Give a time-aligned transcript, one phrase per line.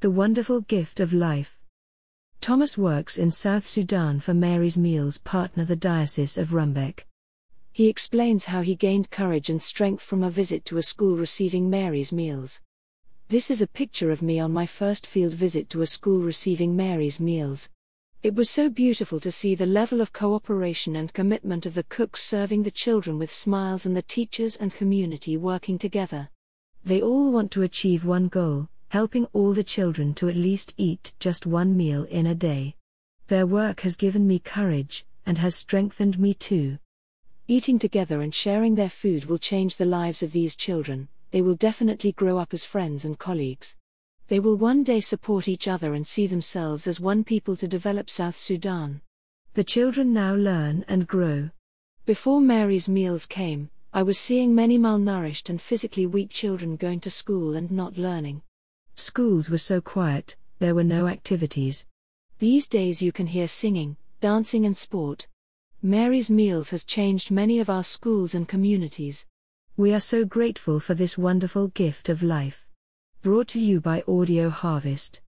[0.00, 1.58] The wonderful gift of life.
[2.40, 7.04] Thomas works in South Sudan for Mary's Meals partner, the Diocese of Rumbek.
[7.72, 11.68] He explains how he gained courage and strength from a visit to a school receiving
[11.68, 12.60] Mary's Meals.
[13.28, 16.76] This is a picture of me on my first field visit to a school receiving
[16.76, 17.68] Mary's Meals.
[18.22, 22.22] It was so beautiful to see the level of cooperation and commitment of the cooks
[22.22, 26.30] serving the children with smiles and the teachers and community working together.
[26.84, 31.12] They all want to achieve one goal helping all the children to at least eat
[31.20, 32.74] just one meal in a day.
[33.28, 36.78] Their work has given me courage, and has strengthened me too.
[37.46, 41.54] Eating together and sharing their food will change the lives of these children, they will
[41.54, 43.76] definitely grow up as friends and colleagues.
[44.28, 48.08] They will one day support each other and see themselves as one people to develop
[48.08, 49.02] South Sudan.
[49.54, 51.50] The children now learn and grow.
[52.06, 57.10] Before Mary's meals came, I was seeing many malnourished and physically weak children going to
[57.10, 58.42] school and not learning.
[58.98, 61.86] Schools were so quiet, there were no activities.
[62.40, 65.28] These days you can hear singing, dancing, and sport.
[65.80, 69.24] Mary's Meals has changed many of our schools and communities.
[69.76, 72.66] We are so grateful for this wonderful gift of life.
[73.22, 75.16] Brought to you by Audio Harvest.